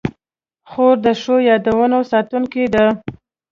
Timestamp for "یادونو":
1.49-1.99